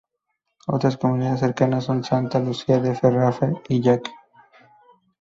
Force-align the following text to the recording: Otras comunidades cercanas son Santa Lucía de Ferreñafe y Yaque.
Otras 0.65 0.97
comunidades 0.97 1.41
cercanas 1.41 1.83
son 1.83 2.03
Santa 2.03 2.39
Lucía 2.39 2.79
de 2.79 2.95
Ferreñafe 2.95 3.53
y 3.69 3.81
Yaque. 3.81 4.09